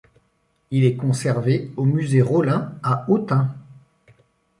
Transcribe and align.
Il 0.71 0.83
est 0.83 0.95
conservé 0.95 1.71
au 1.77 1.85
Musée 1.85 2.23
Rolin 2.23 2.73
à 2.81 3.05
Autun. 3.07 3.53